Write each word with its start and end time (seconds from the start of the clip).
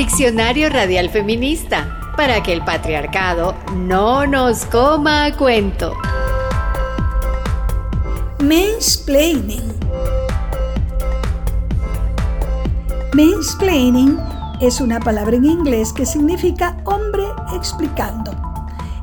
Diccionario 0.00 0.70
Radial 0.70 1.10
Feminista, 1.10 2.00
para 2.16 2.42
que 2.42 2.54
el 2.54 2.64
patriarcado 2.64 3.54
no 3.76 4.26
nos 4.26 4.64
coma 4.64 5.26
a 5.26 5.36
cuento. 5.36 5.92
Mansplaining. 8.42 9.74
Mansplaining 13.12 14.18
es 14.62 14.80
una 14.80 15.00
palabra 15.00 15.36
en 15.36 15.44
inglés 15.44 15.92
que 15.92 16.06
significa 16.06 16.78
hombre 16.86 17.24
explicando. 17.54 18.32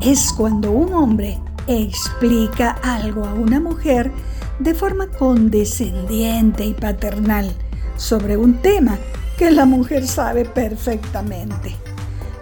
Es 0.00 0.32
cuando 0.32 0.72
un 0.72 0.92
hombre 0.92 1.38
explica 1.68 2.72
algo 2.82 3.24
a 3.24 3.34
una 3.34 3.60
mujer 3.60 4.10
de 4.58 4.74
forma 4.74 5.06
condescendiente 5.06 6.64
y 6.64 6.74
paternal 6.74 7.54
sobre 7.96 8.36
un 8.36 8.54
tema 8.54 8.98
que 9.40 9.50
la 9.50 9.64
mujer 9.64 10.06
sabe 10.06 10.44
perfectamente. 10.44 11.74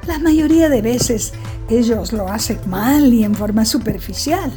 La 0.08 0.18
mayoría 0.18 0.68
de 0.68 0.82
veces 0.82 1.32
ellos 1.70 2.12
lo 2.12 2.26
hacen 2.26 2.58
mal 2.66 3.14
y 3.14 3.22
en 3.22 3.36
forma 3.36 3.64
superficial. 3.64 4.50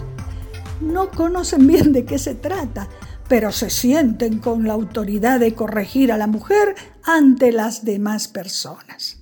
No 0.81 1.11
conocen 1.11 1.67
bien 1.67 1.93
de 1.93 2.03
qué 2.03 2.17
se 2.17 2.33
trata, 2.33 2.89
pero 3.27 3.51
se 3.51 3.69
sienten 3.69 4.39
con 4.39 4.65
la 4.65 4.73
autoridad 4.73 5.39
de 5.39 5.53
corregir 5.53 6.11
a 6.11 6.17
la 6.17 6.25
mujer 6.25 6.73
ante 7.03 7.51
las 7.51 7.85
demás 7.85 8.27
personas. 8.27 9.19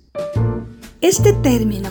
Este 1.01 1.33
término, 1.33 1.89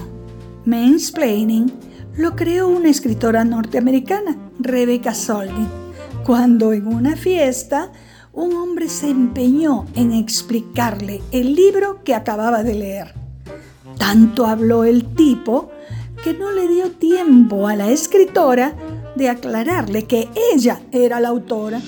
mansplaining, 0.64 1.70
lo 2.16 2.36
creó 2.36 2.68
una 2.68 2.88
escritora 2.88 3.44
norteamericana, 3.44 4.34
Rebecca 4.60 5.12
Solnit, 5.12 5.68
cuando 6.24 6.72
en 6.72 6.86
una 6.86 7.16
fiesta 7.16 7.92
un 8.38 8.54
hombre 8.54 8.88
se 8.88 9.10
empeñó 9.10 9.86
en 9.96 10.12
explicarle 10.12 11.20
el 11.32 11.56
libro 11.56 12.04
que 12.04 12.14
acababa 12.14 12.62
de 12.62 12.74
leer. 12.74 13.14
Tanto 13.98 14.46
habló 14.46 14.84
el 14.84 15.12
tipo 15.16 15.70
que 16.22 16.34
no 16.34 16.52
le 16.52 16.68
dio 16.68 16.92
tiempo 16.92 17.66
a 17.66 17.74
la 17.74 17.90
escritora 17.90 18.76
de 19.16 19.28
aclararle 19.28 20.04
que 20.04 20.28
ella 20.54 20.80
era 20.92 21.18
la 21.18 21.30
autora. 21.30 21.80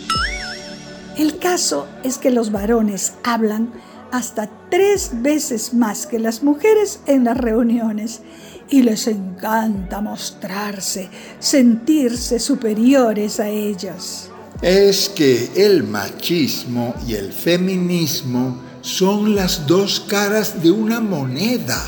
El 1.16 1.38
caso 1.38 1.86
es 2.02 2.18
que 2.18 2.32
los 2.32 2.50
varones 2.50 3.14
hablan 3.22 3.72
hasta 4.10 4.50
tres 4.70 5.22
veces 5.22 5.72
más 5.72 6.08
que 6.08 6.18
las 6.18 6.42
mujeres 6.42 7.00
en 7.06 7.24
las 7.24 7.36
reuniones 7.36 8.22
y 8.68 8.82
les 8.82 9.06
encanta 9.06 10.00
mostrarse, 10.00 11.10
sentirse 11.38 12.40
superiores 12.40 13.38
a 13.38 13.48
ellas 13.48 14.30
es 14.62 15.08
que 15.08 15.50
el 15.56 15.84
machismo 15.84 16.94
y 17.06 17.14
el 17.14 17.32
feminismo 17.32 18.60
son 18.82 19.34
las 19.34 19.66
dos 19.66 20.00
caras 20.00 20.62
de 20.62 20.70
una 20.70 21.00
moneda. 21.00 21.82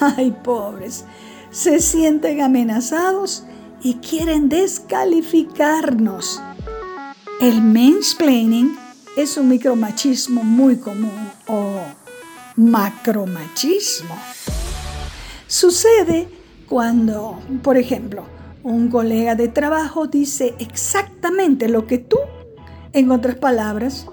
Ay, 0.00 0.34
pobres, 0.42 1.04
se 1.50 1.80
sienten 1.80 2.40
amenazados 2.40 3.44
y 3.82 3.94
quieren 3.96 4.48
descalificarnos. 4.48 6.40
El 7.40 7.60
mansplaining 7.60 8.76
es 9.16 9.36
un 9.36 9.48
micromachismo 9.48 10.42
muy 10.42 10.76
común 10.76 11.30
o 11.46 11.80
macromachismo. 12.56 14.16
Sucede 15.46 16.28
cuando, 16.68 17.38
por 17.62 17.76
ejemplo, 17.76 18.33
un 18.64 18.88
colega 18.88 19.34
de 19.34 19.48
trabajo 19.48 20.06
dice 20.06 20.54
exactamente 20.58 21.68
lo 21.68 21.86
que 21.86 21.98
tú, 21.98 22.16
en 22.94 23.10
otras 23.10 23.36
palabras, 23.36 24.06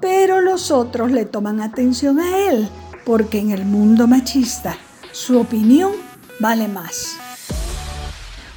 pero 0.00 0.40
los 0.40 0.70
otros 0.70 1.10
le 1.10 1.24
toman 1.24 1.60
atención 1.60 2.20
a 2.20 2.38
él, 2.48 2.68
porque 3.04 3.38
en 3.38 3.50
el 3.50 3.64
mundo 3.64 4.06
machista 4.06 4.76
su 5.12 5.40
opinión 5.40 5.92
vale 6.38 6.68
más. 6.68 7.16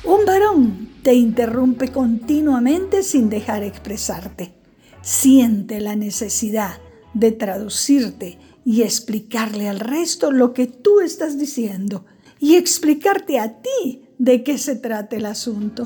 Un 0.03 0.23
varón 0.25 0.89
te 1.01 1.15
interrumpe 1.15 1.91
continuamente 1.91 3.01
sin 3.01 3.29
dejar 3.29 3.63
expresarte. 3.63 4.53
Siente 5.01 5.81
la 5.81 5.95
necesidad 5.95 6.77
de 7.15 7.31
traducirte 7.31 8.37
y 8.63 8.83
explicarle 8.83 9.67
al 9.67 9.79
resto 9.79 10.31
lo 10.31 10.53
que 10.53 10.67
tú 10.67 10.99
estás 11.01 11.39
diciendo 11.39 12.05
y 12.39 12.55
explicarte 12.55 13.39
a 13.39 13.61
ti 13.61 14.03
de 14.23 14.41
qué 14.41 14.57
se 14.57 14.75
trata 14.77 15.17
el 15.17 15.25
asunto. 15.25 15.85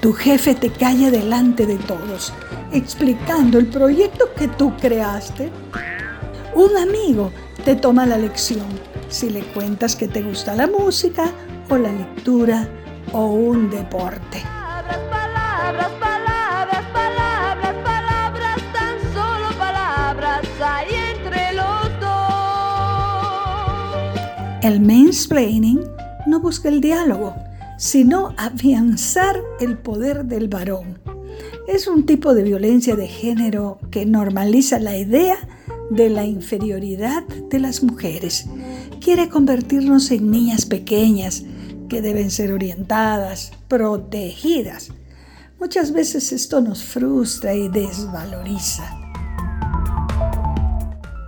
Tu 0.00 0.12
jefe 0.12 0.56
te 0.56 0.68
calla 0.70 1.12
delante 1.12 1.64
de 1.64 1.76
todos, 1.76 2.32
explicando 2.72 3.60
el 3.60 3.66
proyecto 3.66 4.34
que 4.36 4.48
tú 4.48 4.76
creaste. 4.76 5.52
Un 6.56 6.76
amigo 6.76 7.30
te 7.64 7.76
toma 7.76 8.04
la 8.04 8.18
lección 8.18 8.66
si 9.08 9.30
le 9.30 9.42
cuentas 9.42 9.94
que 9.94 10.08
te 10.08 10.22
gusta 10.22 10.56
la 10.56 10.66
música 10.66 11.30
o 11.68 11.76
la 11.76 11.92
lectura 11.92 12.68
o 13.12 13.26
un 13.26 13.70
deporte. 13.70 14.42
Palabras, 15.08 15.90
palabras, 16.00 16.82
palabras, 16.92 17.74
palabras, 17.84 18.56
tan 18.72 18.98
solo 19.14 19.56
palabras 19.56 20.42
hay 20.60 20.88
entre 21.14 21.52
los 21.52 22.00
dos. 22.00 22.18
El 24.62 24.80
mansplaining 24.80 25.97
no 26.28 26.40
busca 26.40 26.68
el 26.68 26.80
diálogo, 26.80 27.34
sino 27.78 28.34
afianzar 28.36 29.40
el 29.60 29.78
poder 29.78 30.24
del 30.24 30.48
varón. 30.48 30.98
Es 31.66 31.86
un 31.86 32.06
tipo 32.06 32.34
de 32.34 32.42
violencia 32.42 32.96
de 32.96 33.08
género 33.08 33.78
que 33.90 34.06
normaliza 34.06 34.78
la 34.78 34.96
idea 34.96 35.36
de 35.90 36.10
la 36.10 36.24
inferioridad 36.24 37.24
de 37.24 37.60
las 37.60 37.82
mujeres. 37.82 38.46
Quiere 39.00 39.28
convertirnos 39.28 40.10
en 40.10 40.30
niñas 40.30 40.66
pequeñas 40.66 41.44
que 41.88 42.02
deben 42.02 42.30
ser 42.30 42.52
orientadas, 42.52 43.52
protegidas. 43.68 44.90
Muchas 45.58 45.92
veces 45.92 46.32
esto 46.32 46.60
nos 46.60 46.82
frustra 46.84 47.54
y 47.54 47.68
desvaloriza. 47.68 48.96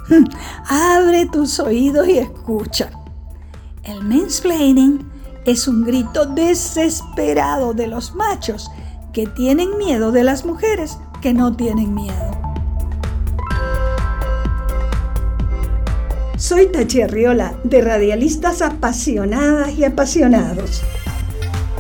Abre 0.69 1.27
tus 1.27 1.59
oídos 1.61 2.09
y 2.09 2.19
escucha. 2.19 2.91
El 3.83 4.05
mansplaining 4.05 5.11
es 5.47 5.67
un 5.67 5.85
grito 5.85 6.27
desesperado 6.27 7.73
de 7.73 7.87
los 7.87 8.15
machos 8.15 8.71
que 9.15 9.27
tienen 9.27 9.79
miedo 9.79 10.13
de 10.13 10.23
las 10.23 10.45
mujeres 10.45 10.99
que 11.23 11.33
no 11.33 11.57
tienen 11.57 11.95
miedo. 11.95 12.31
Soy 16.37 16.67
Tachi 16.67 17.01
Arriola, 17.01 17.55
de 17.65 17.81
Radialistas 17.81 18.61
Apasionadas 18.61 19.73
y 19.73 19.85
Apasionados. 19.85 20.83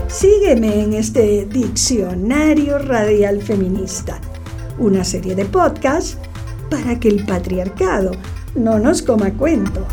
Sígueme 0.09 0.83
en 0.83 0.95
este 0.95 1.45
Diccionario 1.45 2.79
Radial 2.79 3.43
Feminista, 3.43 4.19
una 4.79 5.05
serie 5.05 5.35
de 5.35 5.45
podcasts 5.45 6.17
para 6.71 6.99
que 6.99 7.09
el 7.09 7.27
patriarcado 7.27 8.13
no 8.55 8.79
nos 8.79 9.03
coma 9.03 9.33
cuento. 9.35 9.87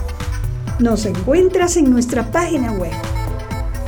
Nos 0.80 1.06
encuentras 1.08 1.76
en 1.78 1.90
nuestra 1.90 2.32
página 2.32 2.72
web 2.72 2.92